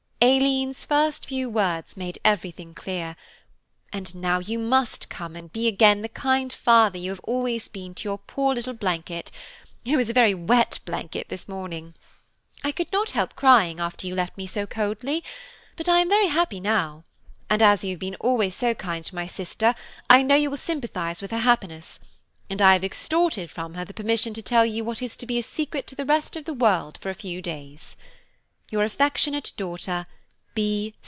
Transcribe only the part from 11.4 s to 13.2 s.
morning. I could not